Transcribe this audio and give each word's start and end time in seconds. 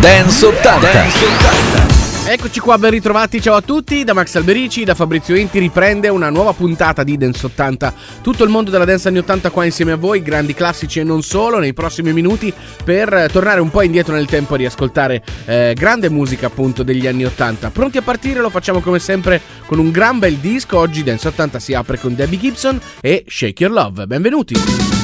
Dance 0.00 0.46
80. 0.46 0.92
Dance 0.92 1.24
80. 1.26 2.32
Eccoci 2.32 2.58
qua, 2.60 2.78
ben 2.78 2.90
ritrovati, 2.92 3.38
ciao 3.38 3.54
a 3.54 3.60
tutti, 3.60 4.02
da 4.02 4.14
Max 4.14 4.34
Alberici, 4.34 4.82
da 4.82 4.94
Fabrizio 4.94 5.34
Enti 5.34 5.58
riprende 5.58 6.08
una 6.08 6.30
nuova 6.30 6.54
puntata 6.54 7.02
di 7.02 7.18
Dance 7.18 7.44
80. 7.44 7.92
Tutto 8.22 8.42
il 8.42 8.48
mondo 8.48 8.70
della 8.70 8.86
dance 8.86 9.08
anni 9.08 9.18
80 9.18 9.50
qua 9.50 9.66
insieme 9.66 9.92
a 9.92 9.96
voi, 9.96 10.22
grandi 10.22 10.54
classici 10.54 11.00
e 11.00 11.04
non 11.04 11.20
solo, 11.20 11.58
nei 11.58 11.74
prossimi 11.74 12.14
minuti 12.14 12.50
per 12.82 13.28
tornare 13.30 13.60
un 13.60 13.68
po' 13.68 13.82
indietro 13.82 14.14
nel 14.14 14.24
tempo 14.24 14.54
e 14.54 14.58
riascoltare 14.58 15.22
eh, 15.44 15.74
grande 15.76 16.08
musica 16.08 16.46
appunto 16.46 16.82
degli 16.82 17.06
anni 17.06 17.26
80. 17.26 17.68
Pronti 17.68 17.98
a 17.98 18.02
partire, 18.02 18.40
lo 18.40 18.48
facciamo 18.48 18.80
come 18.80 19.00
sempre 19.00 19.38
con 19.66 19.78
un 19.78 19.90
gran 19.90 20.18
bel 20.18 20.36
disco, 20.36 20.78
oggi 20.78 21.02
Dance 21.02 21.28
80 21.28 21.58
si 21.58 21.74
apre 21.74 21.98
con 21.98 22.14
Debbie 22.14 22.38
Gibson 22.38 22.80
e 23.02 23.22
Shake 23.28 23.64
Your 23.64 23.74
Love. 23.74 24.06
Benvenuti! 24.06 24.99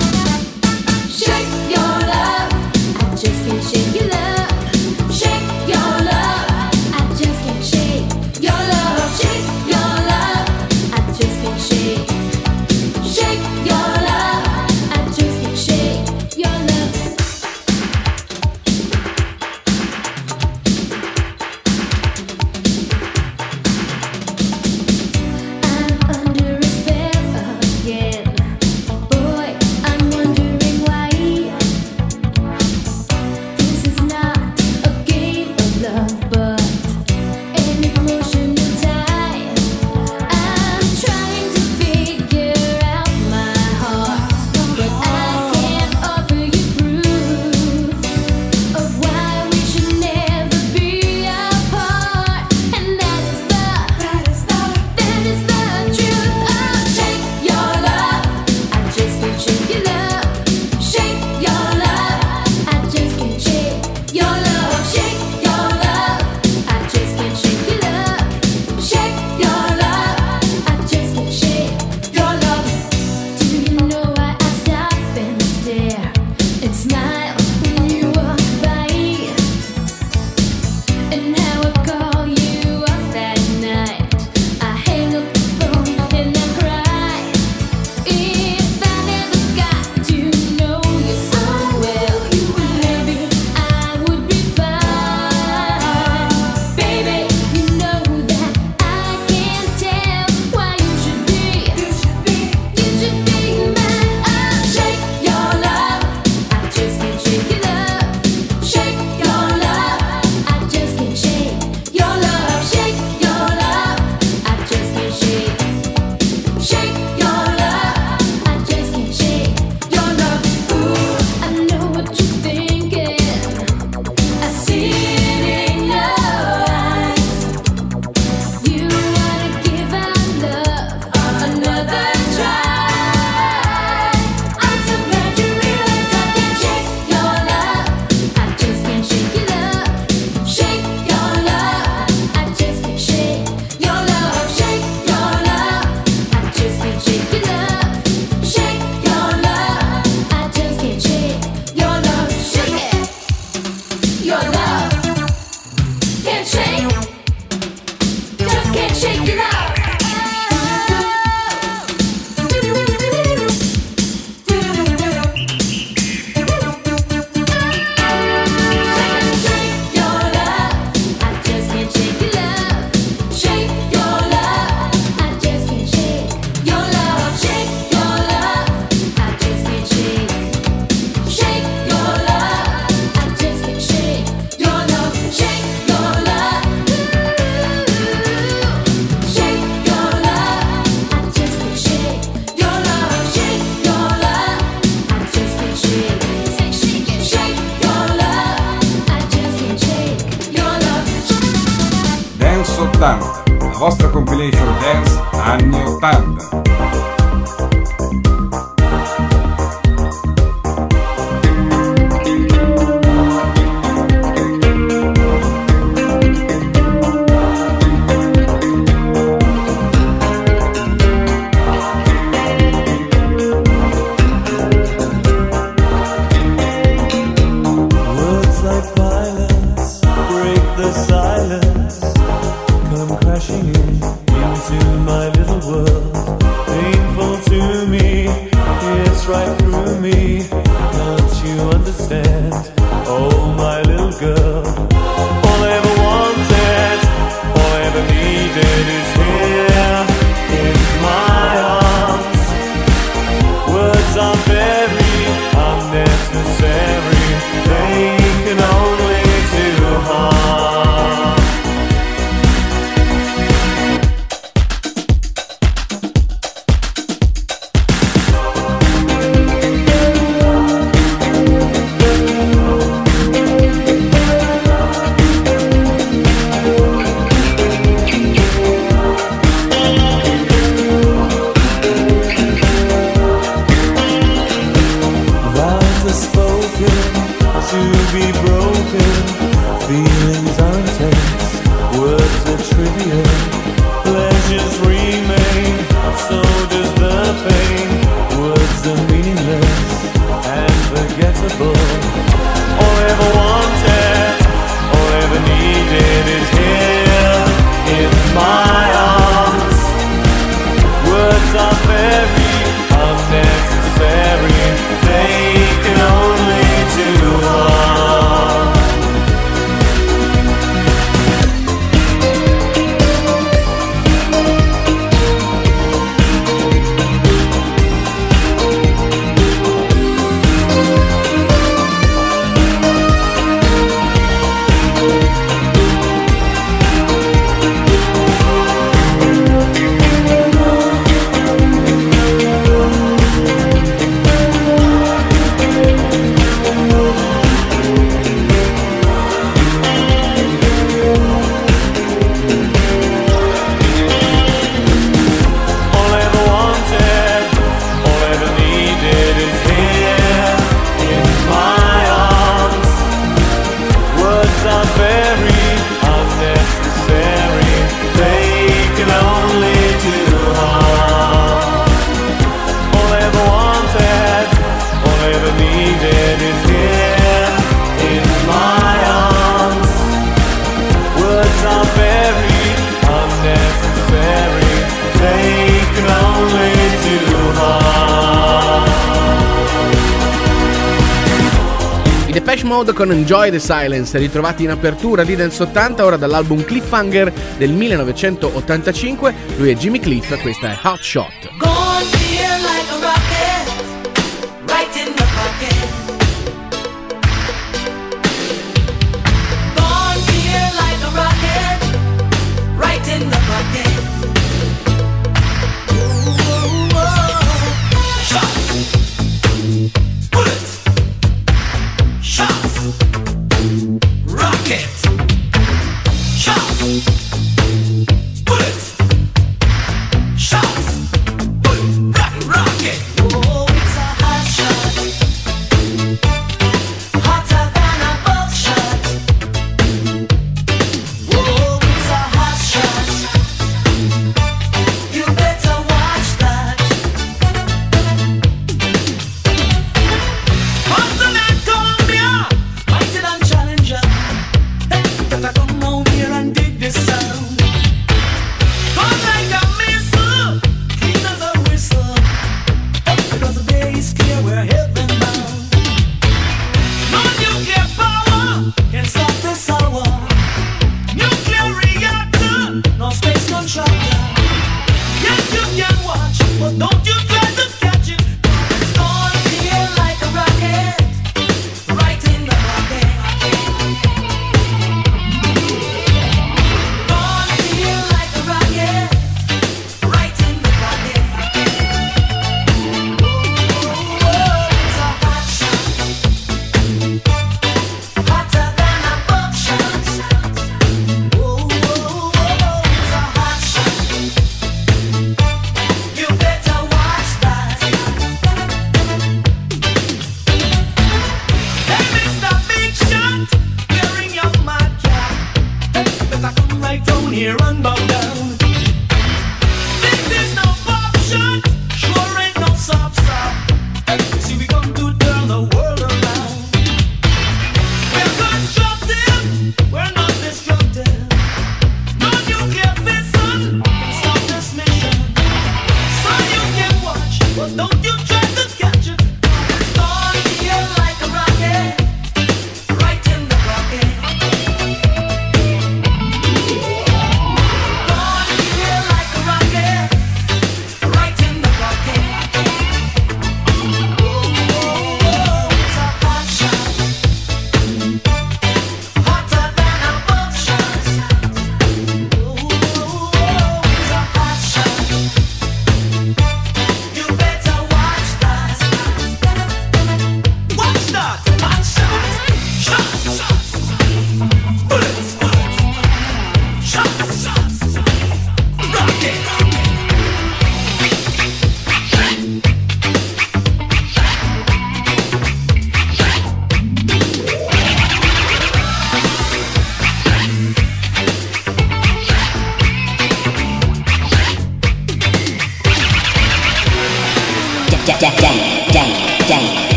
Con 393.06 393.16
Enjoy 393.16 393.50
the 393.50 393.60
Silence, 393.60 394.18
ritrovati 394.18 394.64
in 394.64 394.70
apertura 394.70 395.22
di 395.22 395.36
Dance 395.36 395.62
80, 395.62 396.04
ora 396.04 396.16
dall'album 396.16 396.64
Cliffhanger 396.64 397.32
del 397.56 397.70
1985. 397.70 399.34
Lui 399.58 399.70
è 399.70 399.76
Jimmy 399.76 400.00
Cliff, 400.00 400.40
questa 400.40 400.72
è 400.72 400.78
Hot 400.82 401.00
Shot. 401.00 401.45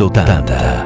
resultada. 0.00 0.79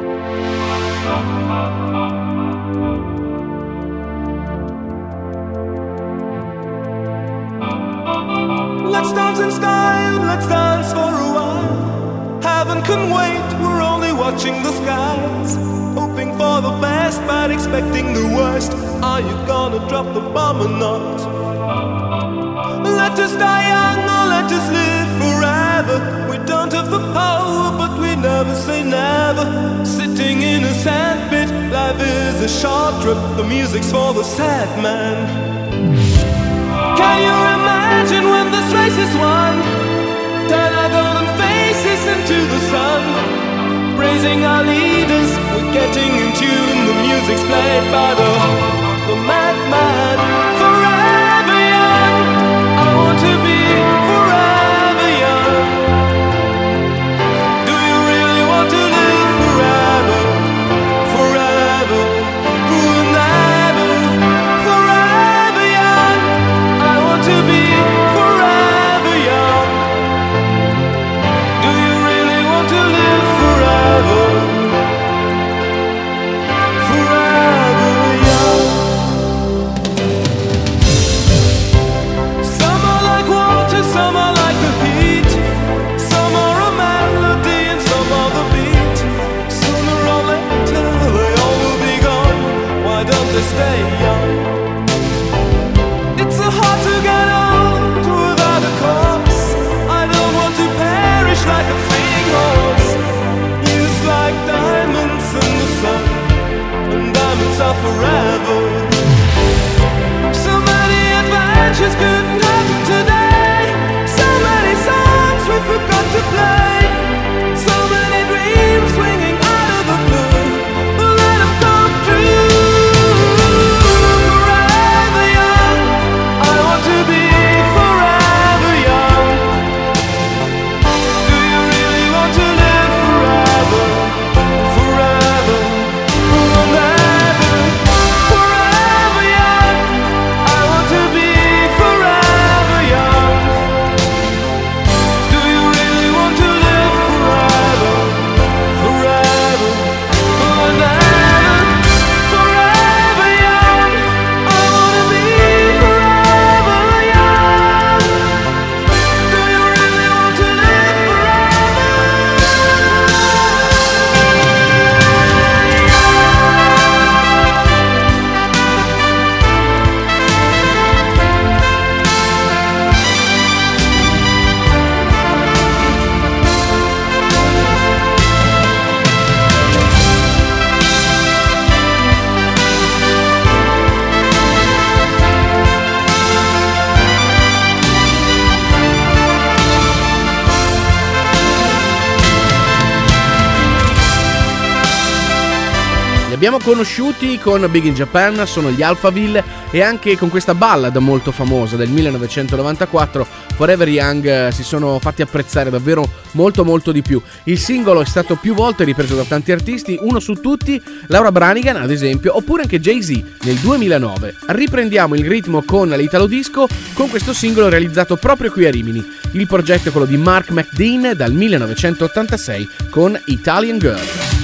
conosciuti 196.65 197.37
con 197.37 197.67
Big 197.69 197.85
in 197.85 197.93
Japan 197.93 198.47
sono 198.47 198.71
gli 198.71 198.81
Alphaville 198.81 199.43
e 199.69 199.83
anche 199.83 200.17
con 200.17 200.29
questa 200.29 200.55
ballad 200.55 200.95
molto 200.95 201.31
famosa 201.31 201.75
del 201.75 201.89
1994 201.89 203.27
Forever 203.55 203.87
Young 203.87 204.25
eh, 204.25 204.51
si 204.51 204.63
sono 204.63 204.97
fatti 204.97 205.21
apprezzare 205.21 205.69
davvero 205.69 206.09
molto 206.31 206.65
molto 206.65 206.91
di 206.91 207.03
più. 207.03 207.21
Il 207.43 207.59
singolo 207.59 208.01
è 208.01 208.05
stato 208.05 208.35
più 208.35 208.55
volte 208.55 208.83
ripreso 208.83 209.15
da 209.15 209.25
tanti 209.25 209.51
artisti, 209.51 209.99
uno 210.01 210.19
su 210.19 210.33
tutti 210.33 210.81
Laura 211.05 211.31
Branigan 211.31 211.75
ad 211.75 211.91
esempio, 211.91 212.35
oppure 212.35 212.63
anche 212.63 212.79
Jay-Z 212.79 213.09
nel 213.43 213.57
2009. 213.57 214.35
Riprendiamo 214.47 215.13
il 215.13 215.27
ritmo 215.27 215.61
con 215.63 215.89
l'Italo 215.89 216.25
Disco 216.25 216.67
con 216.93 217.11
questo 217.11 217.31
singolo 217.31 217.69
realizzato 217.69 218.15
proprio 218.15 218.51
qui 218.51 218.65
a 218.65 218.71
Rimini. 218.71 219.05
Il 219.33 219.45
progetto 219.45 219.89
è 219.89 219.91
quello 219.91 220.07
di 220.07 220.17
Mark 220.17 220.49
McDean 220.49 221.15
dal 221.15 221.31
1986 221.31 222.69
con 222.89 223.21
Italian 223.25 223.77
Girl. 223.77 224.34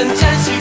intense 0.00 0.48
you. 0.48 0.59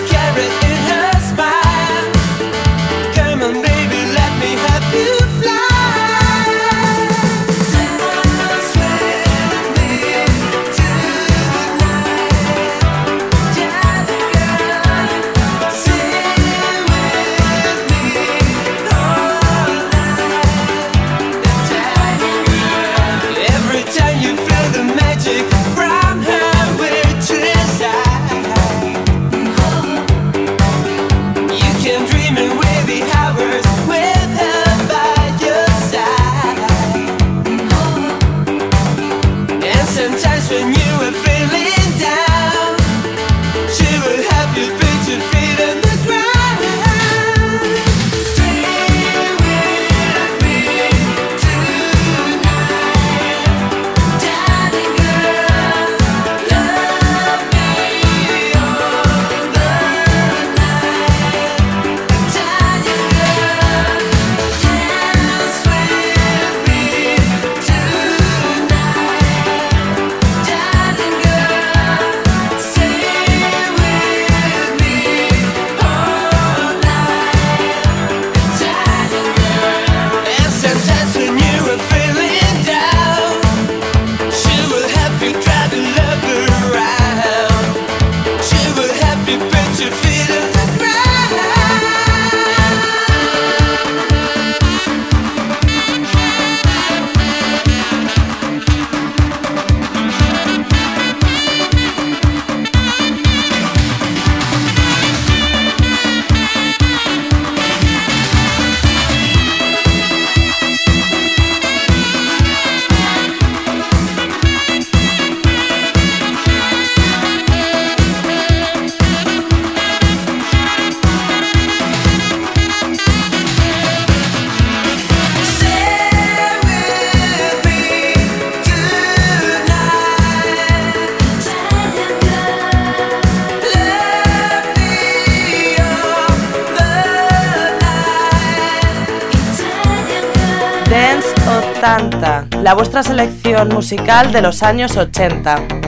Musical 143.67 144.31
de 144.31 144.41
los 144.41 144.63
años 144.63 144.95
80. 144.95 145.78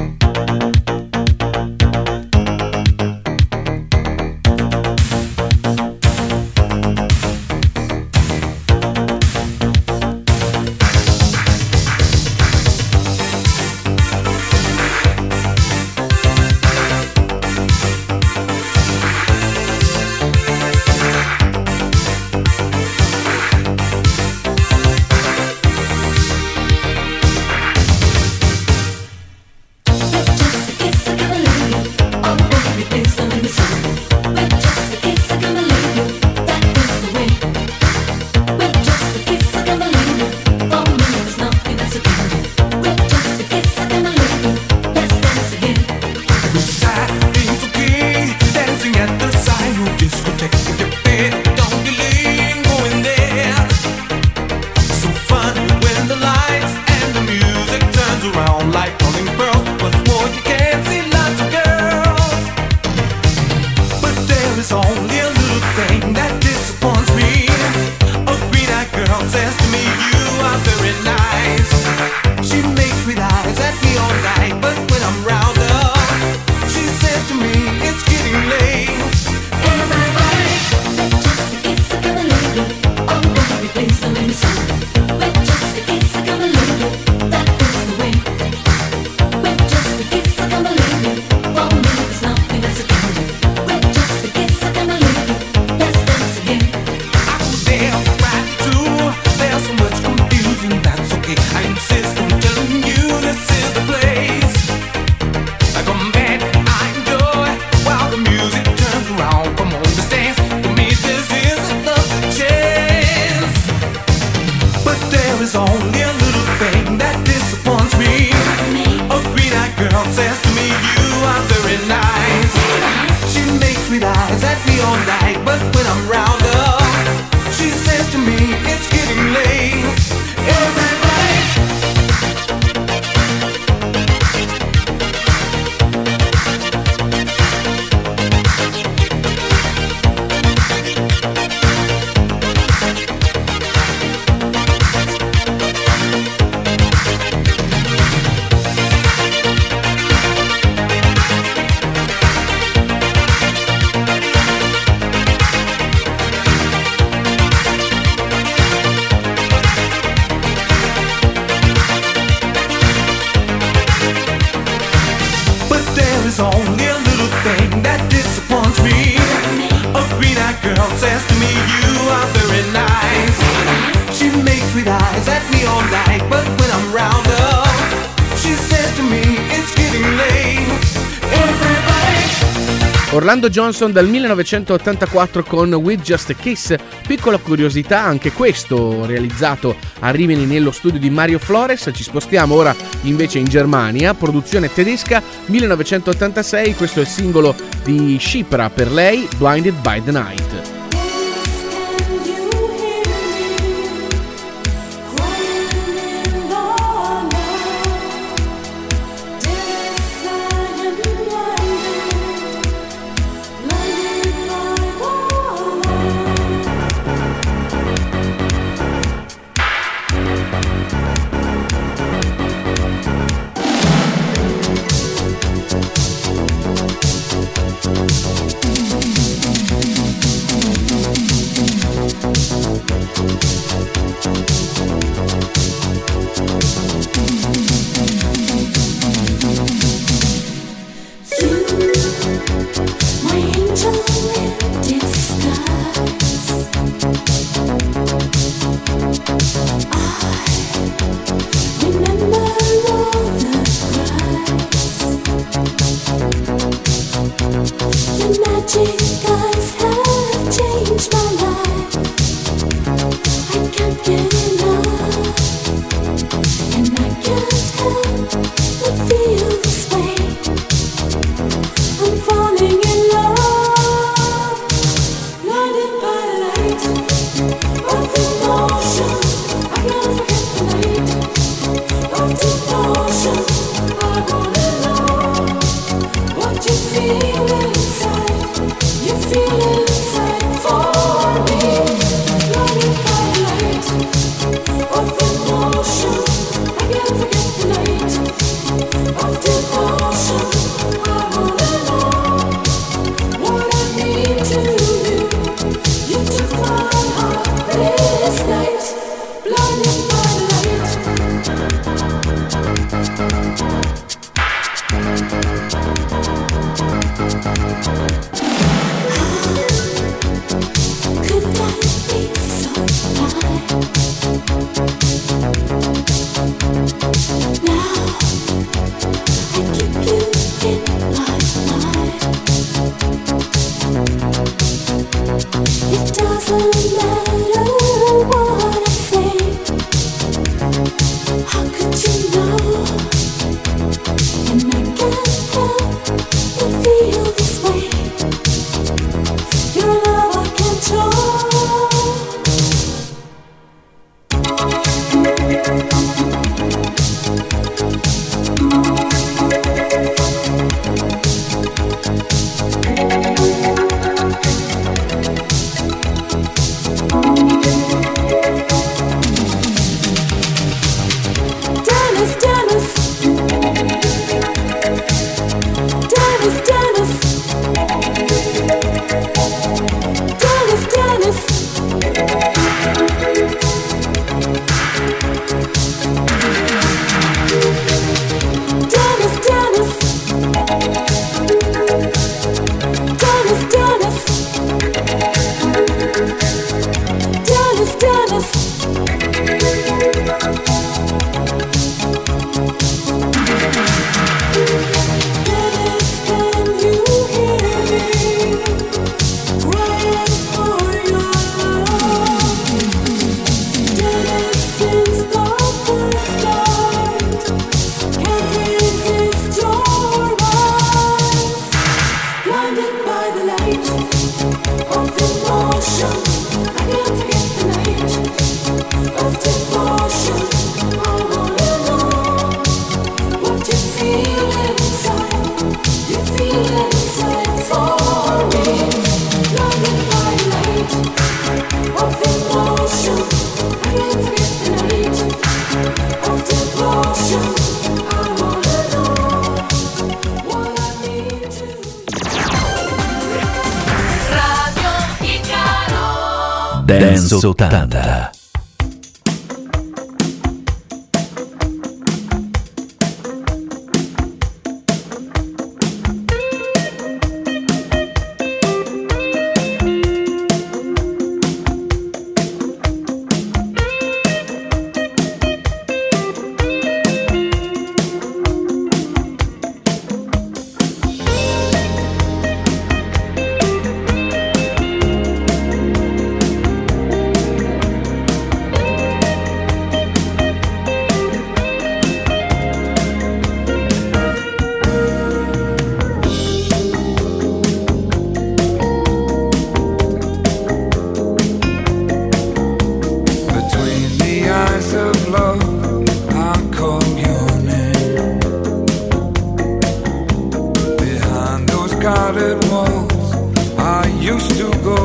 Orlando 183.41 183.49
Johnson 183.49 183.91
dal 183.91 184.07
1984 184.07 185.43
con 185.43 185.73
With 185.73 186.01
Just 186.03 186.29
a 186.29 186.33
Kiss. 186.33 186.75
Piccola 187.07 187.39
curiosità, 187.39 188.03
anche 188.03 188.31
questo 188.31 189.05
realizzato 189.07 189.75
a 190.01 190.11
Rimini 190.11 190.45
nello 190.45 190.69
studio 190.69 190.99
di 190.99 191.09
Mario 191.09 191.39
Flores. 191.39 191.89
Ci 191.91 192.03
spostiamo 192.03 192.53
ora 192.53 192.75
invece 193.03 193.39
in 193.39 193.45
Germania, 193.45 194.13
produzione 194.13 194.71
tedesca 194.71 195.23
1986. 195.45 196.75
Questo 196.75 196.99
è 196.99 197.01
il 197.01 197.07
singolo 197.07 197.55
di 197.83 198.17
Shipra 198.19 198.69
per 198.69 198.91
lei, 198.91 199.27
Blinded 199.37 199.81
by 199.81 200.03
the 200.03 200.11
Night. 200.11 200.80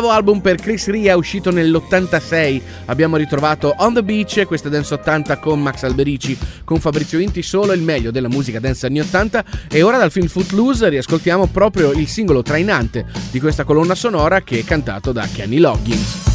L'ottavo 0.00 0.18
album 0.18 0.40
per 0.40 0.56
Chris 0.56 0.88
Ria 0.88 1.14
uscito 1.14 1.50
nell'86. 1.50 2.62
Abbiamo 2.86 3.18
ritrovato 3.18 3.74
On 3.80 3.92
the 3.92 4.02
Beach, 4.02 4.46
questa 4.46 4.70
dance 4.70 4.94
80 4.94 5.36
con 5.36 5.60
Max 5.60 5.82
Alberici, 5.82 6.38
con 6.64 6.80
Fabrizio 6.80 7.18
Inti, 7.18 7.42
solo 7.42 7.74
il 7.74 7.82
meglio 7.82 8.10
della 8.10 8.30
musica 8.30 8.60
dance 8.60 8.86
anni 8.86 9.00
80 9.00 9.44
e 9.70 9.82
ora 9.82 9.98
dal 9.98 10.10
film 10.10 10.28
Footloose 10.28 10.88
riascoltiamo 10.88 11.48
proprio 11.48 11.92
il 11.92 12.08
singolo 12.08 12.40
trainante 12.40 13.04
di 13.30 13.40
questa 13.40 13.64
colonna 13.64 13.94
sonora 13.94 14.40
che 14.40 14.60
è 14.60 14.64
cantato 14.64 15.12
da 15.12 15.28
Kenny 15.30 15.58
Loggins. 15.58 16.29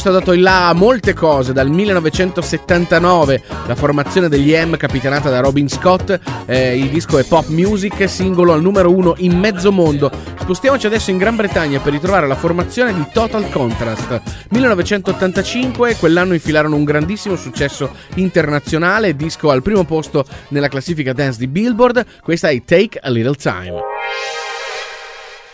questo 0.00 0.16
ha 0.16 0.20
dato 0.20 0.32
il 0.32 0.42
là 0.42 0.68
a 0.68 0.74
molte 0.74 1.12
cose, 1.12 1.52
dal 1.52 1.70
1979 1.70 3.42
la 3.66 3.74
formazione 3.74 4.28
degli 4.28 4.54
M 4.54 4.76
capitanata 4.76 5.28
da 5.28 5.40
Robin 5.40 5.68
Scott, 5.68 6.16
eh, 6.46 6.78
il 6.78 6.88
disco 6.88 7.18
è 7.18 7.24
pop 7.24 7.48
music, 7.48 8.08
singolo 8.08 8.52
al 8.52 8.62
numero 8.62 8.92
uno 8.92 9.14
in 9.18 9.36
mezzo 9.36 9.72
mondo. 9.72 10.08
Spostiamoci 10.38 10.86
adesso 10.86 11.10
in 11.10 11.18
Gran 11.18 11.34
Bretagna 11.34 11.80
per 11.80 11.92
ritrovare 11.92 12.28
la 12.28 12.36
formazione 12.36 12.94
di 12.94 13.04
Total 13.12 13.50
Contrast. 13.50 14.22
1985, 14.50 15.96
quell'anno 15.96 16.34
infilarono 16.34 16.76
un 16.76 16.84
grandissimo 16.84 17.34
successo 17.34 17.90
internazionale, 18.14 19.16
disco 19.16 19.50
al 19.50 19.62
primo 19.62 19.82
posto 19.82 20.24
nella 20.50 20.68
classifica 20.68 21.12
dance 21.12 21.40
di 21.40 21.48
Billboard, 21.48 22.06
questa 22.22 22.50
è 22.50 22.62
Take 22.64 23.00
a 23.02 23.10
Little 23.10 23.34
Time. 23.34 23.80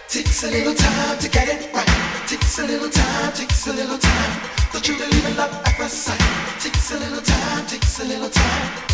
Takes 0.07 0.45
a 0.45 0.51
little 0.51 0.75
time 0.75 1.17
to 1.19 1.29
get 1.31 1.49
it 1.49 1.71
right. 1.73 2.29
Takes 2.29 2.59
a 2.59 2.67
little 2.67 2.91
time 2.91 3.33
to 3.33 3.54
takes 3.65 3.79
a 3.79 3.83
little 3.83 3.99
time. 3.99 4.51
Don't 4.73 4.89
you 4.89 4.97
believe 4.97 5.27
in 5.27 5.37
love 5.37 5.53
at 5.65 5.77
first 5.77 6.03
sight? 6.03 6.61
Takes 6.61 6.91
a 6.91 6.99
little 6.99 7.23
time, 7.23 7.67
takes 7.67 8.01
a 8.01 8.05
little 8.05 8.29
time. 8.29 8.94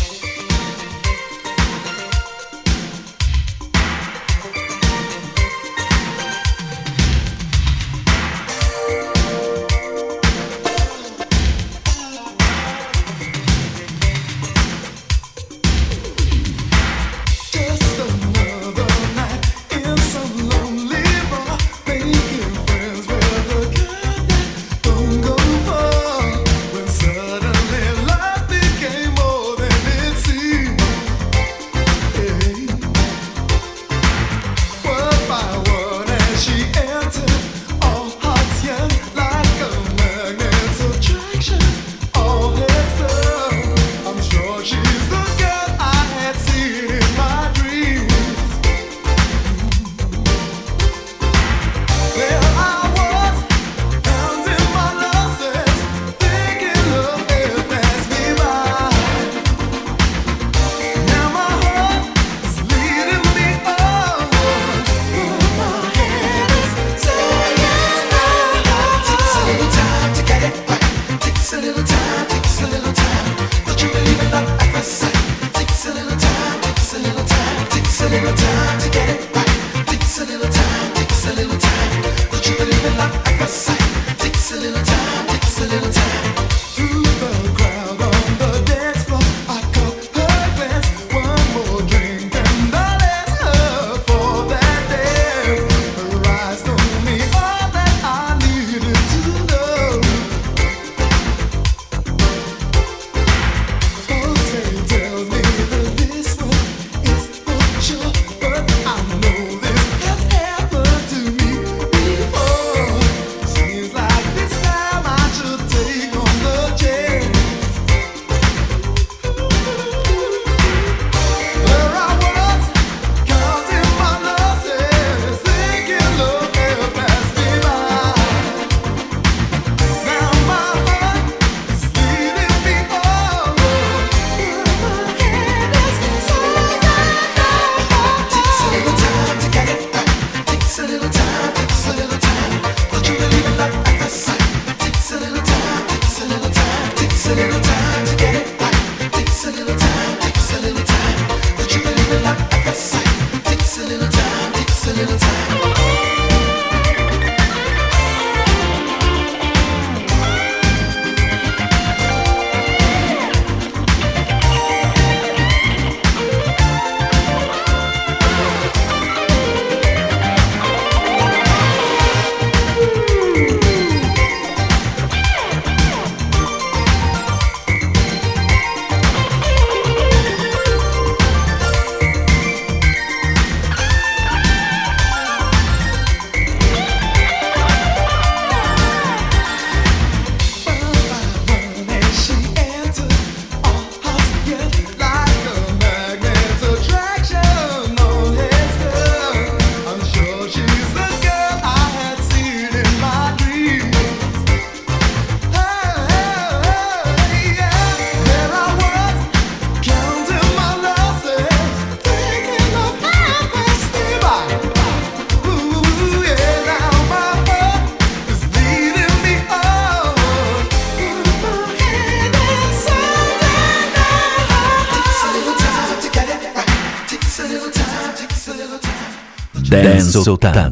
resultado. 230.31 230.70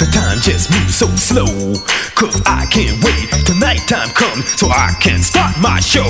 The 0.00 0.08
time 0.16 0.40
just 0.40 0.72
moves 0.72 0.96
so 0.96 1.04
slow. 1.12 1.76
Cause 2.16 2.40
I 2.48 2.64
can't 2.72 2.96
wait 3.04 3.28
till 3.44 3.60
nighttime 3.60 4.08
comes 4.16 4.48
so 4.56 4.72
I 4.72 4.96
can 4.96 5.20
start 5.20 5.52
my 5.60 5.76
show. 5.76 6.08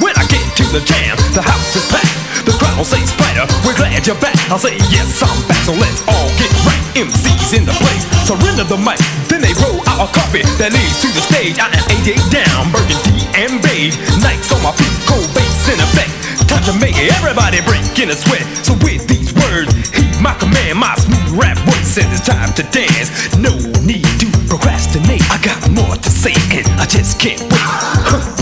When 0.00 0.16
I 0.16 0.24
get 0.24 0.40
to 0.56 0.64
the 0.72 0.80
jam, 0.80 1.20
the 1.36 1.44
house 1.44 1.76
is 1.76 1.84
packed. 1.92 2.08
The 2.48 2.56
crowd 2.56 2.80
says 2.80 3.12
spider, 3.12 3.44
we're 3.60 3.76
glad 3.76 4.08
you're 4.08 4.16
back. 4.24 4.40
I'll 4.48 4.56
say 4.56 4.72
yes, 4.88 5.20
I'm 5.20 5.36
back, 5.44 5.60
so 5.68 5.76
let's 5.76 6.00
all 6.08 6.32
get 6.40 6.48
right. 6.64 6.80
MC's 6.96 7.52
in 7.52 7.68
the 7.68 7.76
place, 7.76 8.08
surrender 8.24 8.64
the 8.64 8.80
mic. 8.80 8.96
Then 9.28 9.44
they 9.44 9.52
roll 9.60 9.84
out 9.84 10.00
a 10.00 10.08
carpet 10.16 10.48
that 10.56 10.72
leads 10.72 11.04
to 11.04 11.12
the 11.12 11.20
stage. 11.20 11.60
I 11.60 11.68
am 11.76 11.84
88 12.00 12.24
down, 12.32 12.72
burgundy 12.72 13.28
and 13.36 13.60
beige. 13.60 14.00
Nights 14.24 14.48
on 14.48 14.64
my 14.64 14.72
feet, 14.72 14.96
cold 15.04 15.28
bass 15.36 15.68
in 15.68 15.76
effect. 15.76 16.08
Time 16.48 16.64
to 16.64 16.72
make 16.80 16.96
everybody 16.96 17.60
break 17.68 17.84
in 18.00 18.08
a 18.08 18.16
sweat. 18.16 18.48
So 18.64 18.72
with 18.80 19.04
these 19.04 19.28
words, 19.36 19.76
heed 19.92 20.16
my 20.24 20.32
command, 20.40 20.80
my 20.80 20.96
smooth 20.96 21.19
rap 21.30 21.56
once 21.66 21.96
and 21.98 22.10
it's 22.12 22.26
time 22.26 22.52
to 22.54 22.62
dance. 22.70 23.36
No 23.36 23.54
need 23.82 24.06
to 24.20 24.26
procrastinate. 24.48 25.22
I 25.30 25.40
got 25.42 25.70
more 25.70 25.96
to 25.96 26.10
say 26.10 26.34
and 26.56 26.66
I 26.80 26.86
just 26.86 27.18
can't 27.18 27.40
wait. 27.40 27.50
Huh. 27.52 28.39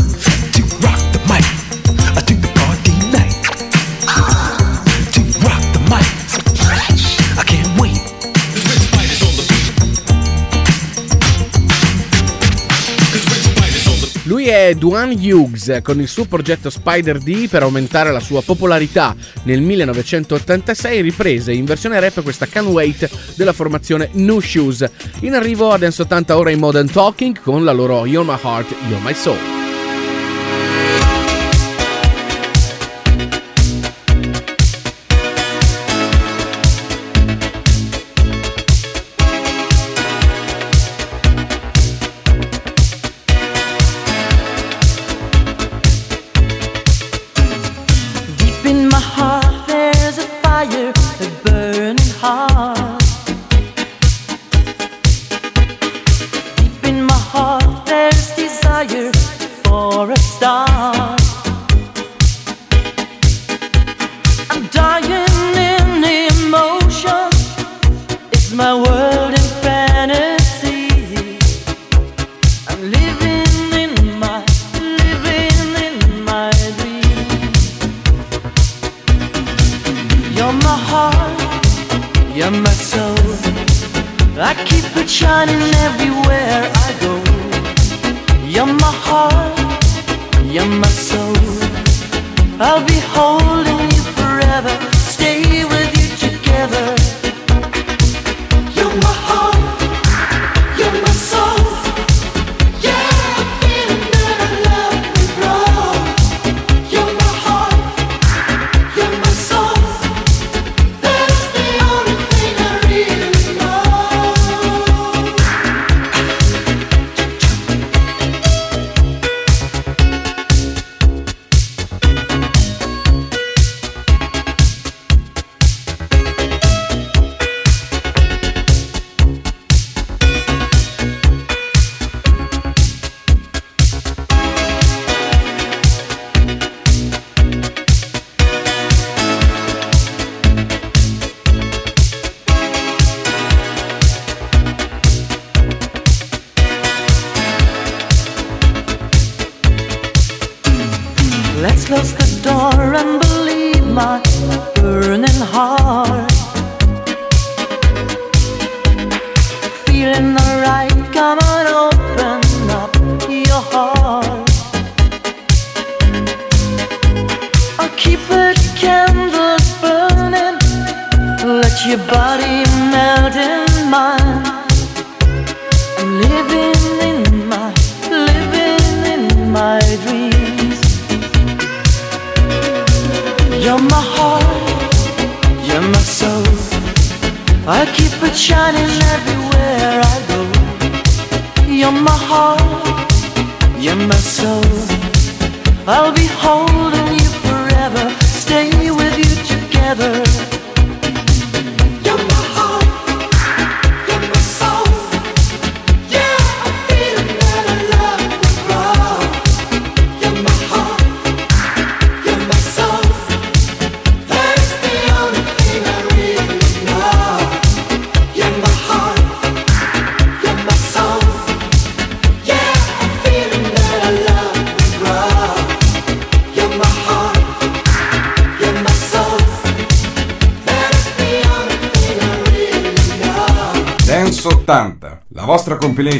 è 14.50 14.74
Duane 14.74 15.14
Hughes 15.14 15.80
con 15.82 16.00
il 16.00 16.08
suo 16.08 16.24
progetto 16.24 16.70
Spider-D 16.70 17.48
per 17.48 17.62
aumentare 17.62 18.12
la 18.12 18.20
sua 18.20 18.42
popolarità. 18.42 19.14
Nel 19.42 19.60
1986 19.60 21.00
riprese 21.02 21.52
in 21.52 21.64
versione 21.64 22.00
rap 22.00 22.22
questa 22.22 22.46
Can 22.46 22.66
Wait 22.66 23.08
della 23.34 23.52
formazione 23.52 24.10
New 24.12 24.40
Shoes. 24.40 24.88
In 25.20 25.34
arrivo 25.34 25.70
a 25.70 25.78
Dance 25.78 26.02
80 26.02 26.36
ora 26.36 26.50
in 26.50 26.60
Modern 26.60 26.90
Talking 26.90 27.40
con 27.40 27.64
la 27.64 27.72
loro 27.72 28.06
You're 28.06 28.30
My 28.30 28.38
Heart, 28.40 28.74
You're 28.88 29.04
My 29.04 29.14
Soul. 29.14 29.67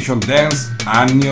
Evolution 0.09 0.19
Dance, 0.19 0.71
anni 0.87 1.28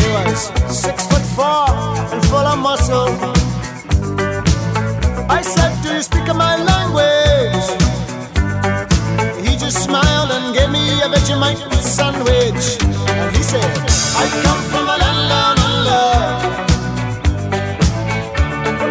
He 0.00 0.06
was 0.16 0.50
six 0.68 1.06
foot 1.06 1.26
four 1.36 1.66
and 2.12 2.24
full 2.26 2.46
of 2.52 2.58
muscle. 2.58 3.08
I 5.28 5.40
said, 5.42 5.72
Do 5.82 5.94
you 5.94 6.02
speak 6.02 6.26
my 6.34 6.56
language? 6.70 7.66
He 9.46 9.56
just 9.56 9.84
smiled 9.84 10.30
and 10.30 10.54
gave 10.54 10.70
me 10.70 11.00
a 11.02 11.08
Vegemite 11.08 11.62
sandwich. 11.82 12.78
And 13.08 13.36
he 13.36 13.42
said, 13.42 13.64
I 14.16 14.24
come 14.44 14.62
from 14.70 14.84
a 14.94 14.96
land 15.02 15.28
down 15.32 15.56
under. 15.68 16.06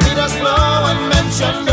Leaders 0.06 0.34
flow 0.40 0.88
and 0.92 1.10
mentioned. 1.10 1.73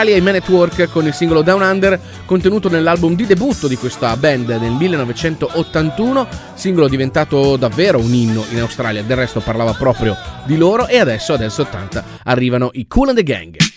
Australia 0.00 0.16
i 0.16 0.24
Man 0.24 0.36
at 0.36 0.48
Work 0.48 0.88
con 0.88 1.04
il 1.04 1.12
singolo 1.12 1.42
Down 1.42 1.60
Under 1.60 2.00
contenuto 2.24 2.70
nell'album 2.70 3.14
di 3.14 3.26
debutto 3.26 3.68
di 3.68 3.76
questa 3.76 4.16
band 4.16 4.48
nel 4.48 4.72
1981, 4.72 6.26
singolo 6.54 6.88
diventato 6.88 7.56
davvero 7.56 7.98
un 7.98 8.14
inno 8.14 8.46
in 8.50 8.60
Australia, 8.60 9.02
del 9.02 9.18
resto 9.18 9.40
parlava 9.40 9.74
proprio 9.74 10.16
di 10.46 10.56
loro 10.56 10.86
e 10.86 10.98
adesso, 10.98 11.34
adesso 11.34 11.60
80, 11.62 12.04
arrivano 12.24 12.70
i 12.72 12.86
Cool 12.86 13.08
and 13.08 13.18
the 13.18 13.22
Gang. 13.22 13.69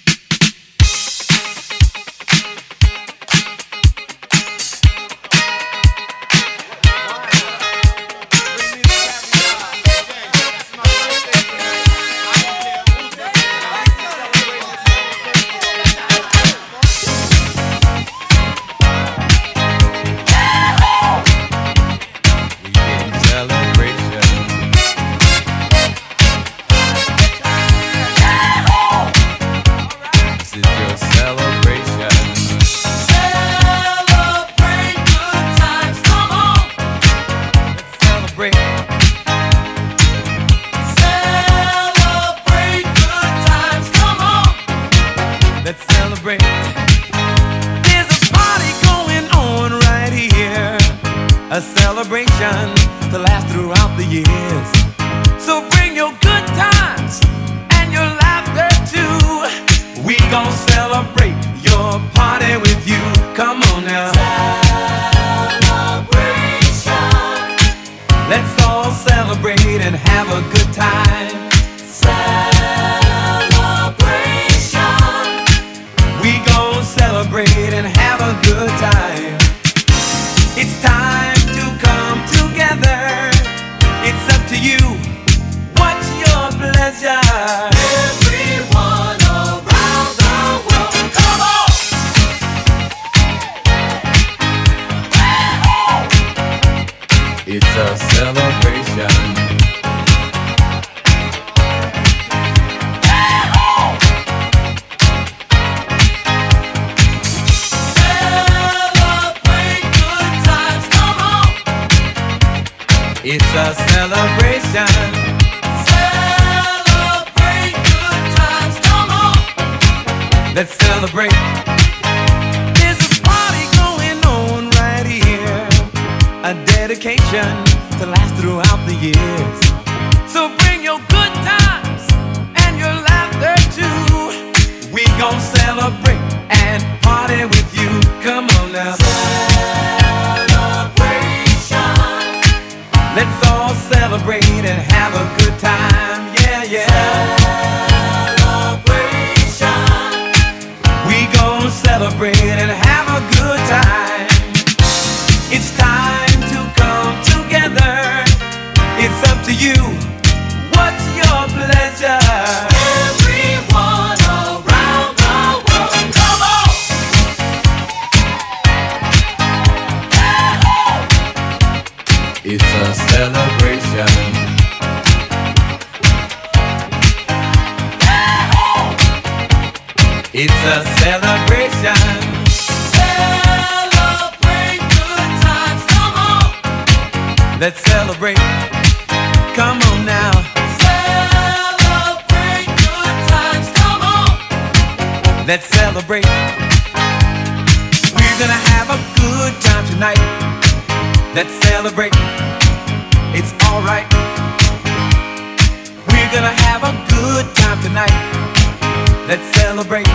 Let's 209.33 209.57
celebrate. 209.57 210.05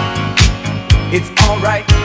It's 1.12 1.28
alright. 1.42 1.97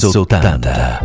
Zoltanda. 0.00 1.00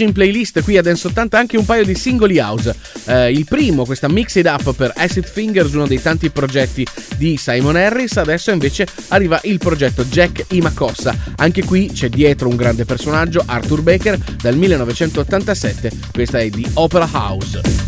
Oggi 0.00 0.08
in 0.08 0.14
playlist 0.14 0.62
qui 0.62 0.78
a 0.78 0.82
Dance 0.82 1.08
80 1.08 1.36
anche 1.36 1.58
un 1.58 1.66
paio 1.66 1.84
di 1.84 1.94
singoli 1.94 2.38
house. 2.38 2.74
Eh, 3.04 3.32
il 3.32 3.44
primo, 3.44 3.84
questa 3.84 4.08
Mix 4.08 4.34
It 4.36 4.46
Up 4.46 4.72
per 4.72 4.94
Acid 4.96 5.26
Fingers, 5.26 5.74
uno 5.74 5.86
dei 5.86 6.00
tanti 6.00 6.30
progetti 6.30 6.86
di 7.18 7.36
Simon 7.36 7.76
Harris. 7.76 8.16
Adesso 8.16 8.50
invece 8.50 8.86
arriva 9.08 9.38
il 9.42 9.58
progetto 9.58 10.02
Jack 10.06 10.46
Imacossa. 10.52 11.14
Anche 11.36 11.64
qui 11.64 11.90
c'è 11.92 12.08
dietro 12.08 12.48
un 12.48 12.56
grande 12.56 12.86
personaggio, 12.86 13.42
Arthur 13.44 13.82
Baker, 13.82 14.18
dal 14.40 14.56
1987. 14.56 15.90
Questa 16.12 16.38
è 16.38 16.48
di 16.48 16.66
Opera 16.74 17.06
House. 17.12 17.79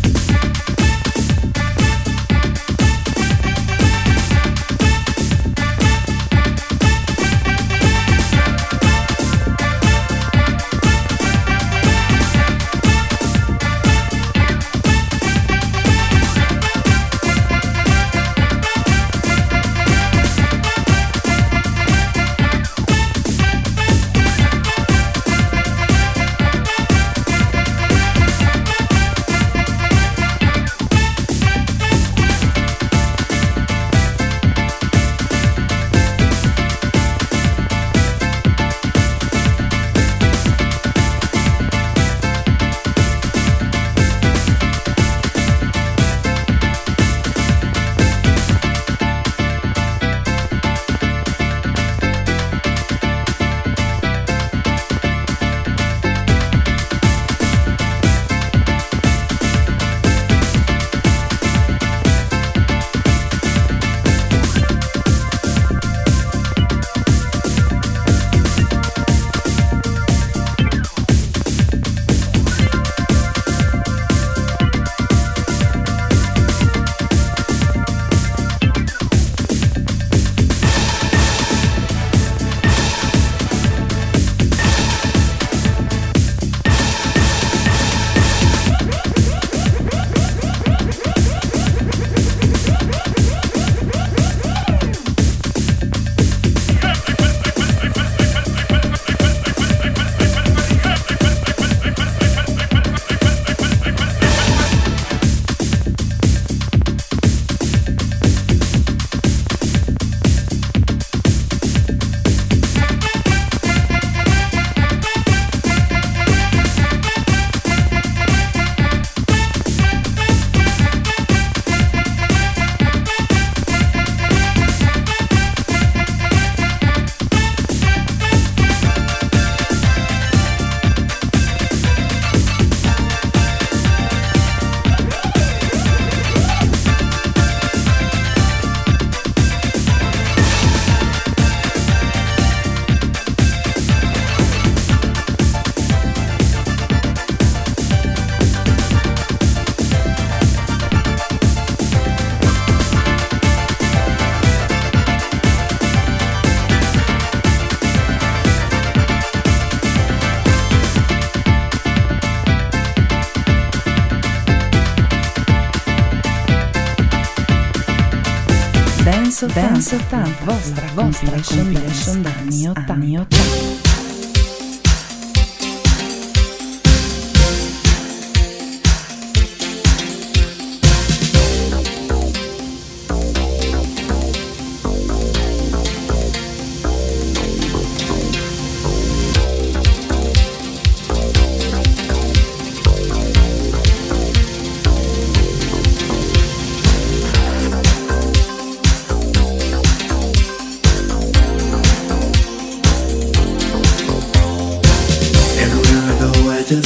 Dance 169.83 169.95
80, 169.95 170.45
Dance 170.45 170.45
80 170.45 170.45
vostra, 170.45 170.87
vostra 170.95 171.41
compilation 171.43 172.21
d'anni 172.21 172.69
80. 172.69 173.32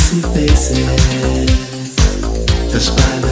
see 0.07 0.21
faces. 0.21 0.87
That's. 2.71 3.26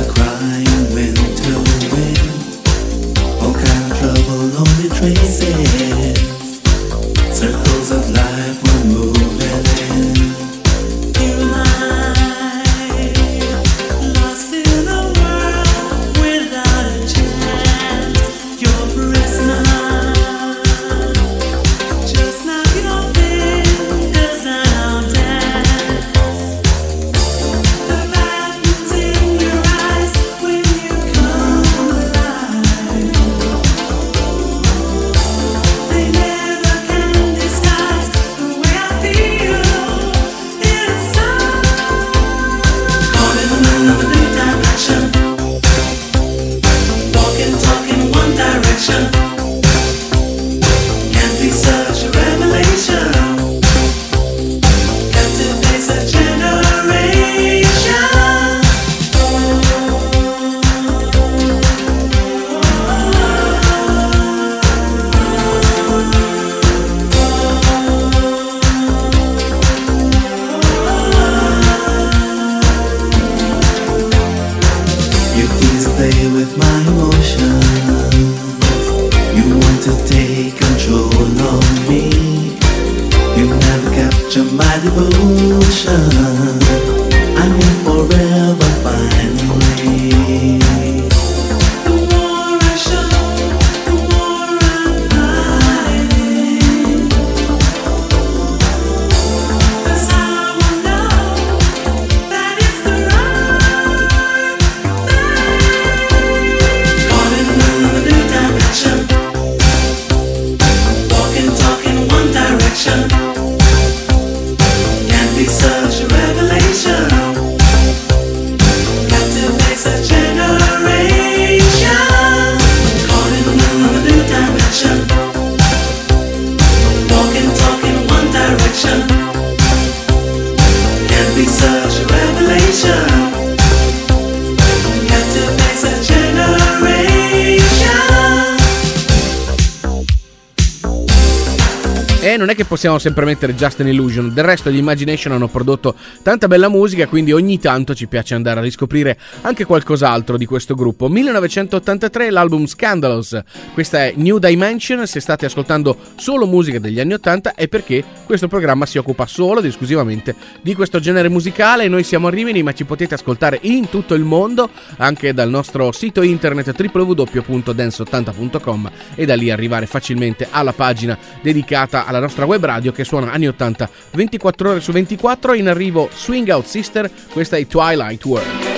Possiamo 142.85 142.99
sempre 142.99 143.25
mettere 143.25 143.55
Just 143.55 143.79
an 143.79 143.87
Illusion, 143.87 144.31
del 144.31 144.43
resto 144.43 144.69
gli 144.69 144.77
Imagination 144.77 145.33
hanno 145.33 145.47
prodotto 145.47 145.95
tanta 146.21 146.47
bella 146.47 146.69
musica, 146.69 147.07
quindi 147.07 147.31
ogni 147.31 147.57
tanto 147.57 147.95
ci 147.95 148.05
piace 148.05 148.35
andare 148.35 148.59
a 148.59 148.61
riscoprire 148.61 149.17
anche 149.41 149.65
qualcos'altro 149.65 150.37
di 150.37 150.45
questo 150.45 150.75
gruppo. 150.75 151.09
1983 151.09 152.29
l'album 152.29 152.67
Scandalous, 152.67 153.41
questa 153.73 154.05
è 154.05 154.13
New 154.17 154.37
Dimension, 154.37 155.07
se 155.07 155.19
state 155.19 155.47
ascoltando 155.47 155.97
solo 156.15 156.45
musica 156.45 156.77
degli 156.77 156.99
anni 156.99 157.13
80 157.13 157.55
è 157.55 157.67
perché 157.67 158.03
questo 158.23 158.47
programma 158.47 158.85
si 158.85 158.99
occupa 158.99 159.25
solo 159.25 159.61
ed 159.61 159.65
esclusivamente 159.65 160.35
di 160.61 160.75
questo 160.75 160.99
genere 160.99 161.27
musicale, 161.27 161.87
noi 161.87 162.03
siamo 162.03 162.27
a 162.27 162.29
Rimini 162.29 162.61
ma 162.61 162.73
ci 162.73 162.85
potete 162.85 163.15
ascoltare 163.15 163.57
in 163.63 163.89
tutto 163.89 164.13
il 164.13 164.23
mondo, 164.23 164.69
anche 164.97 165.33
dal 165.33 165.49
nostro 165.49 165.91
sito 165.91 166.21
internet 166.21 166.71
www.dance80.com 166.77 168.91
e 169.15 169.25
da 169.25 169.33
lì 169.33 169.49
arrivare 169.49 169.87
facilmente 169.87 170.47
alla 170.51 170.73
pagina 170.73 171.17
dedicata 171.41 172.05
alla 172.05 172.19
nostra 172.19 172.45
web 172.45 172.63
radio 172.63 172.73
che 172.91 173.03
suona 173.03 173.31
anni 173.31 173.47
80 173.47 173.89
24 174.11 174.69
ore 174.69 174.79
su 174.79 174.91
24 174.91 175.53
in 175.53 175.67
arrivo 175.67 176.09
Swing 176.13 176.47
Out 176.49 176.65
Sister 176.65 177.09
questa 177.31 177.57
è 177.57 177.65
Twilight 177.65 178.23
World 178.25 178.74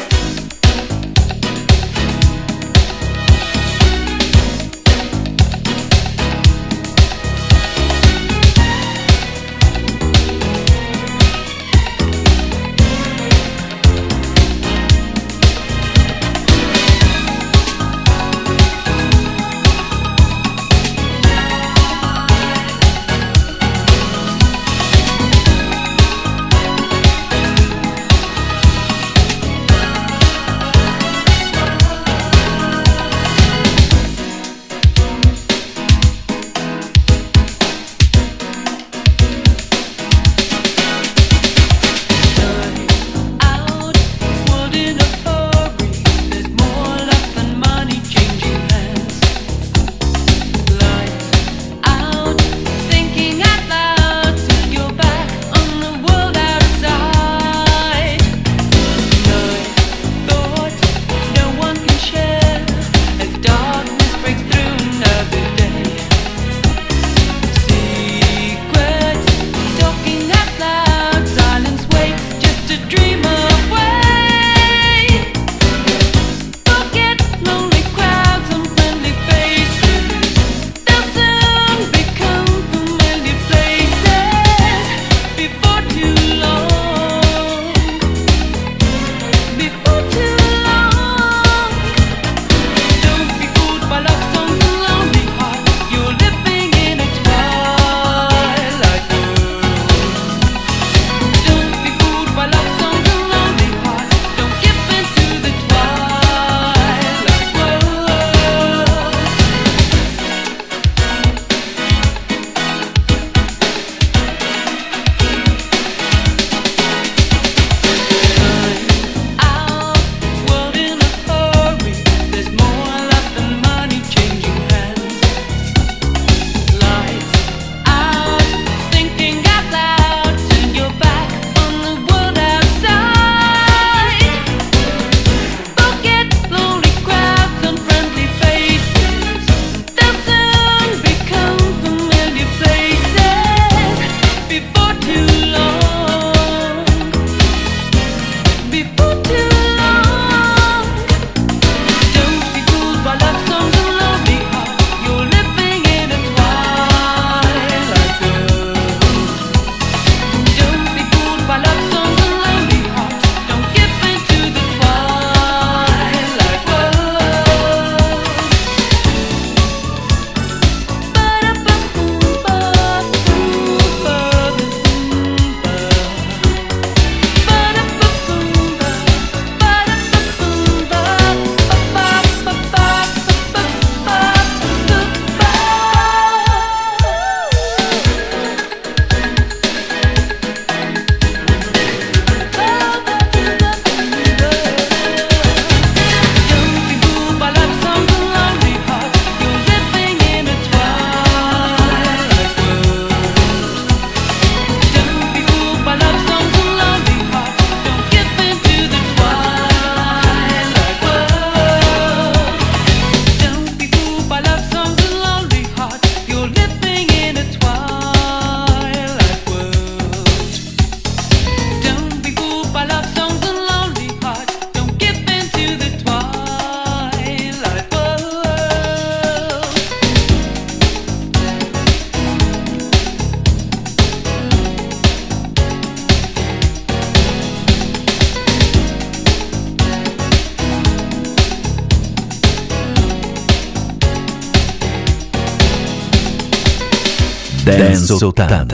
resultado. 248.17 248.66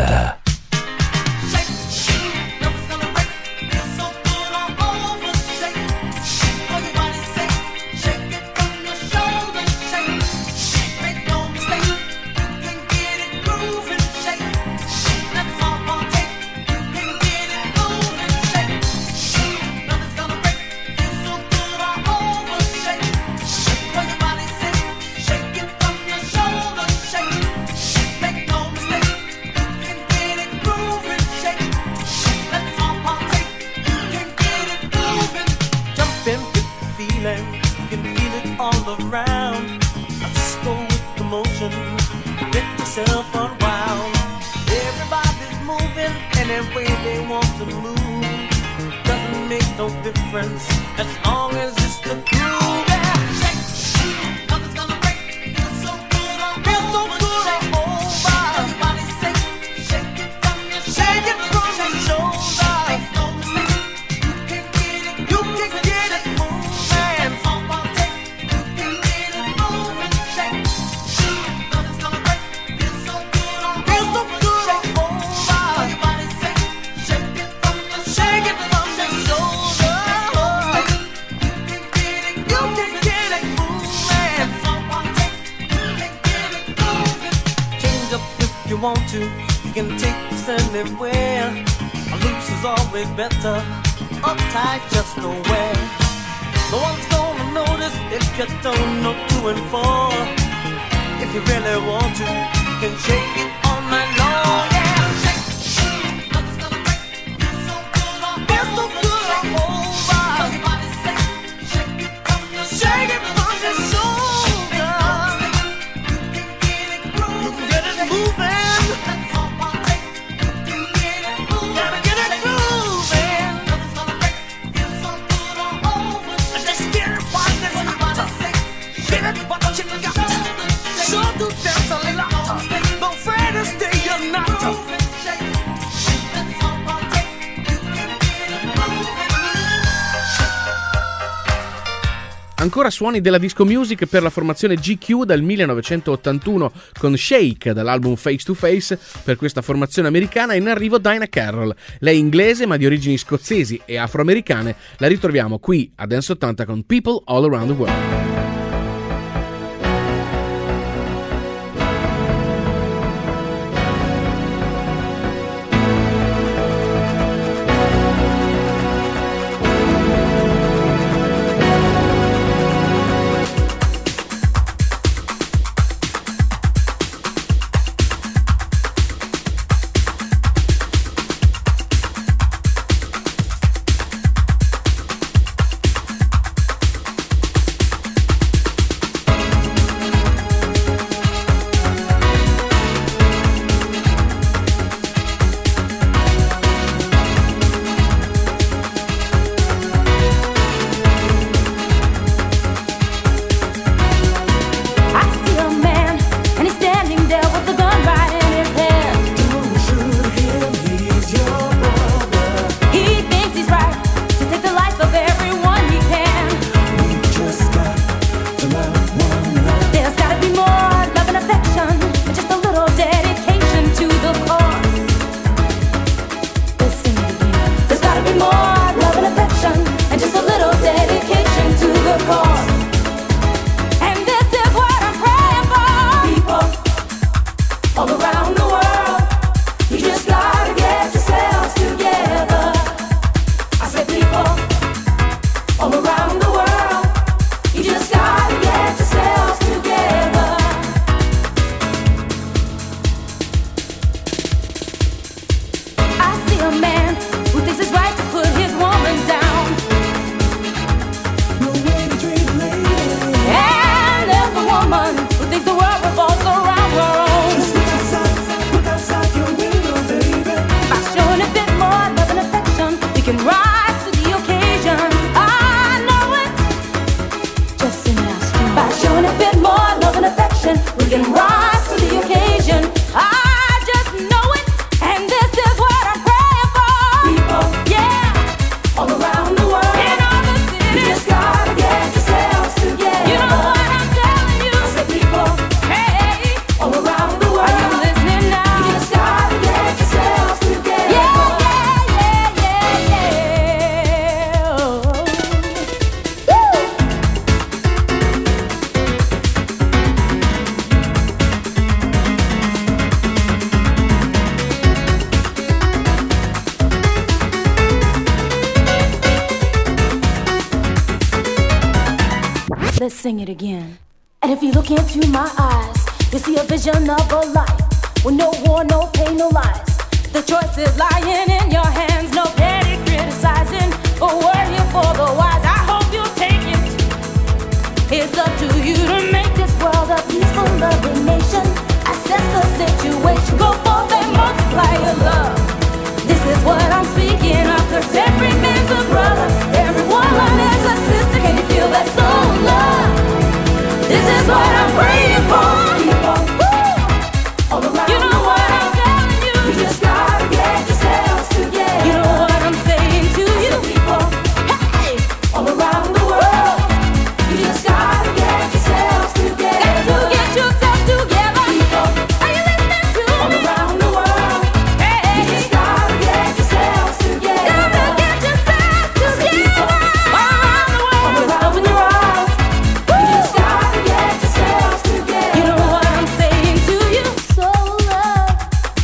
suoni 143.04 143.20
della 143.20 143.38
disco 143.38 143.66
music 143.66 144.06
per 144.06 144.22
la 144.24 144.30
formazione 144.30 144.76
GQ 144.76 145.26
dal 145.26 145.42
1981 145.42 146.72
con 146.98 147.18
Shake 147.18 147.74
dall'album 147.74 148.16
Face 148.16 148.46
to 148.46 148.54
Face. 148.54 148.98
Per 149.26 149.36
questa 149.36 149.62
formazione 149.62 150.08
americana 150.08 150.54
è 150.54 150.56
in 150.56 150.70
arrivo 150.70 151.00
Dinah 151.00 151.28
Carroll. 151.28 151.76
Lei 152.00 152.16
è 152.16 152.18
inglese 152.18 152.66
ma 152.66 152.78
di 152.78 152.86
origini 152.86 153.18
scozzesi 153.18 153.82
e 153.84 153.98
afroamericane. 153.98 154.78
La 155.00 155.08
ritroviamo 155.08 155.60
qui 155.60 155.92
a 155.96 156.08
Dance 156.08 156.32
80 156.32 156.64
con 156.64 156.84
People 156.86 157.24
All 157.26 157.44
Around 157.44 157.68
the 157.68 157.74
World. 157.74 158.33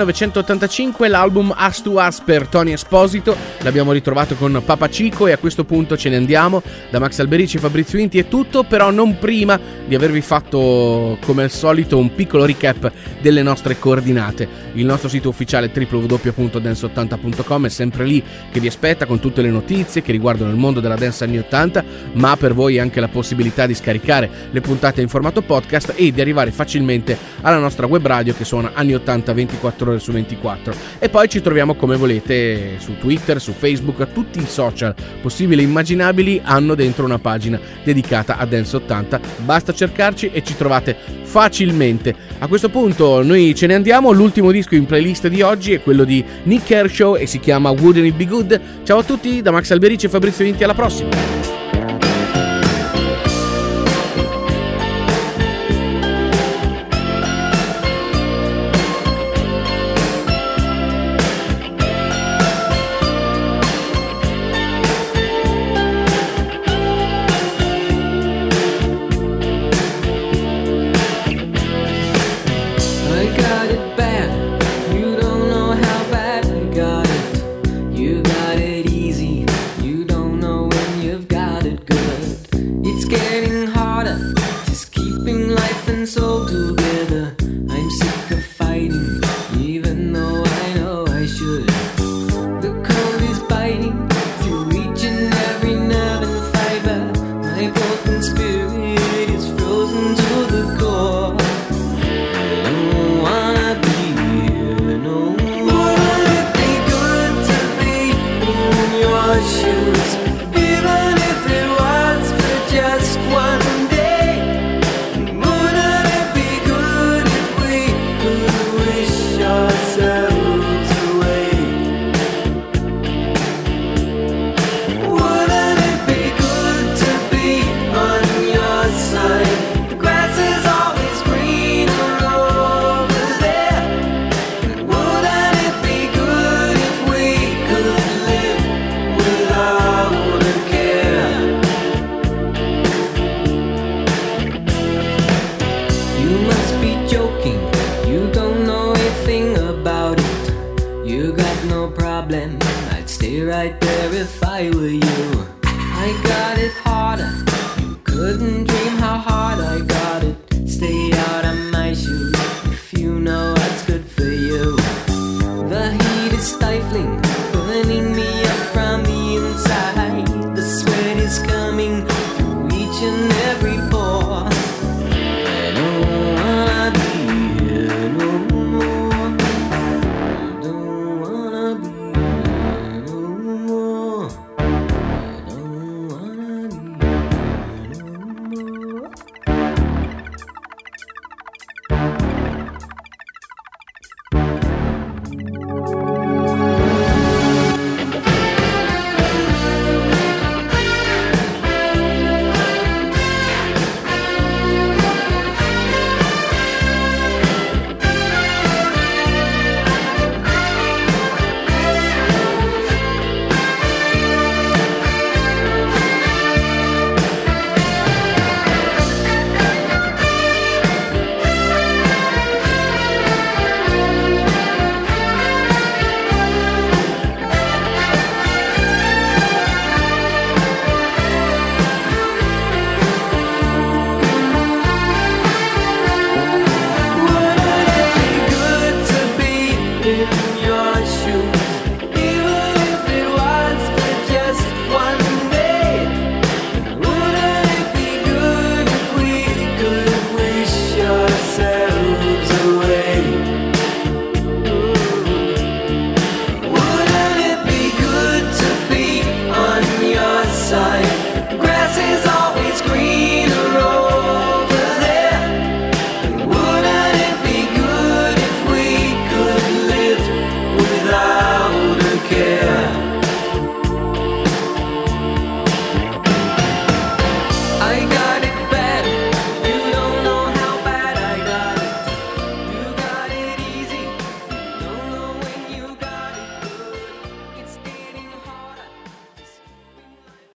going 0.00 0.08
to 0.08 0.09
1985 0.20 1.08
l'album 1.08 1.54
As 1.56 1.80
to 1.80 1.92
Us 1.92 2.20
per 2.20 2.46
Tony 2.46 2.72
Esposito, 2.72 3.34
l'abbiamo 3.60 3.92
ritrovato 3.92 4.34
con 4.34 4.60
Papa 4.62 4.90
Cico 4.90 5.26
e 5.26 5.32
a 5.32 5.38
questo 5.38 5.64
punto 5.64 5.96
ce 5.96 6.10
ne 6.10 6.16
andiamo. 6.16 6.62
Da 6.90 6.98
Max 6.98 7.18
Alberici 7.20 7.56
e 7.56 7.60
Fabrizio 7.60 7.98
Inti 7.98 8.18
è 8.18 8.28
tutto, 8.28 8.64
però 8.64 8.90
non 8.90 9.18
prima 9.18 9.58
di 9.86 9.94
avervi 9.94 10.20
fatto 10.20 11.16
come 11.24 11.44
al 11.44 11.50
solito 11.50 11.96
un 11.96 12.14
piccolo 12.14 12.44
recap 12.44 12.92
delle 13.22 13.42
nostre 13.42 13.78
coordinate. 13.78 14.46
Il 14.74 14.84
nostro 14.84 15.08
sito 15.08 15.30
ufficiale 15.30 15.70
www.dance80.com 15.74 17.64
è 17.64 17.70
sempre 17.70 18.04
lì 18.04 18.22
che 18.52 18.60
vi 18.60 18.66
aspetta 18.66 19.06
con 19.06 19.20
tutte 19.20 19.40
le 19.40 19.50
notizie 19.50 20.02
che 20.02 20.12
riguardano 20.12 20.50
il 20.50 20.56
mondo 20.58 20.80
della 20.80 20.96
dance 20.96 21.24
anni 21.24 21.38
80, 21.38 21.84
ma 22.12 22.36
per 22.36 22.52
voi 22.52 22.78
anche 22.78 23.00
la 23.00 23.08
possibilità 23.08 23.64
di 23.64 23.74
scaricare 23.74 24.28
le 24.50 24.60
puntate 24.60 25.00
in 25.00 25.08
formato 25.08 25.40
podcast 25.40 25.94
e 25.96 26.12
di 26.12 26.20
arrivare 26.20 26.50
facilmente 26.50 27.16
alla 27.40 27.58
nostra 27.58 27.86
web 27.86 28.06
radio 28.06 28.34
che 28.34 28.44
suona 28.44 28.72
anni 28.74 28.92
80 28.92 29.32
24 29.32 29.90
ore 29.90 29.98
su 29.98 30.09
su 30.10 30.12
24. 30.12 30.74
E 30.98 31.08
poi 31.08 31.28
ci 31.28 31.40
troviamo 31.40 31.74
come 31.74 31.96
volete 31.96 32.78
su 32.78 32.96
Twitter, 32.98 33.40
su 33.40 33.52
Facebook, 33.52 34.12
tutti 34.12 34.38
i 34.40 34.46
social 34.46 34.94
possibili 35.22 35.62
e 35.62 35.64
immaginabili 35.64 36.40
hanno 36.44 36.74
dentro 36.74 37.04
una 37.04 37.18
pagina 37.18 37.58
dedicata 37.82 38.36
a 38.36 38.44
Dance 38.44 38.76
80. 38.76 39.20
Basta 39.38 39.72
cercarci 39.72 40.30
e 40.32 40.42
ci 40.42 40.56
trovate 40.56 40.96
facilmente. 41.22 42.14
A 42.38 42.48
questo 42.48 42.68
punto 42.68 43.22
noi 43.22 43.54
ce 43.54 43.66
ne 43.66 43.74
andiamo, 43.74 44.10
l'ultimo 44.10 44.50
disco 44.50 44.74
in 44.74 44.86
playlist 44.86 45.28
di 45.28 45.42
oggi 45.42 45.72
è 45.72 45.82
quello 45.82 46.04
di 46.04 46.24
Nick 46.44 46.66
Kershaw 46.66 47.16
e 47.16 47.26
si 47.26 47.38
chiama 47.38 47.70
Wouldn't 47.70 48.06
It 48.06 48.14
Be 48.14 48.26
Good. 48.26 48.60
Ciao 48.82 48.98
a 48.98 49.04
tutti 49.04 49.40
da 49.40 49.50
Max 49.50 49.70
Alberici 49.70 50.06
e 50.06 50.08
Fabrizio 50.08 50.44
Vinti, 50.44 50.64
alla 50.64 50.74
prossima! 50.74 51.49